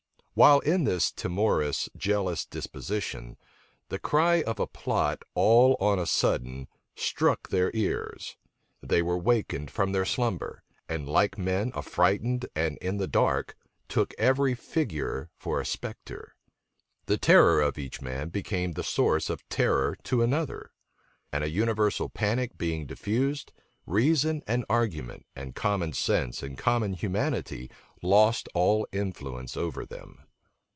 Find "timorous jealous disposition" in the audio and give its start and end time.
1.11-3.35